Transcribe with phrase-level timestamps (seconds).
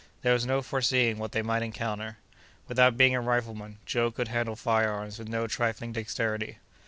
[0.23, 2.17] There was no foreseeing what they might encounter.
[2.67, 6.57] Without being a rifleman, Joe could handle fire arms with no trifling dexterity.